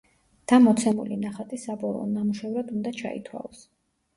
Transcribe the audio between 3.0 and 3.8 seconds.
ჩაითვალოს.